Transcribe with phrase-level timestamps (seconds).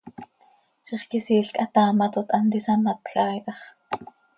[0.87, 3.61] Zixquisiil quih hataamatot, hant isamatj haa hi tax.